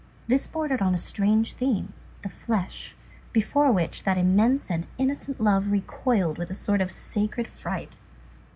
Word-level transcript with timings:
This 0.27 0.47
bordered 0.47 0.81
on 0.81 0.95
a 0.95 0.97
strange 0.97 1.53
theme, 1.53 1.93
the 2.23 2.29
flesh, 2.29 2.95
before 3.33 3.71
which 3.71 4.01
that 4.01 4.17
immense 4.17 4.71
and 4.71 4.87
innocent 4.97 5.39
love 5.39 5.67
recoiled 5.71 6.39
with 6.39 6.49
a 6.49 6.55
sort 6.55 6.81
of 6.81 6.91
sacred 6.91 7.47
fright. 7.47 7.97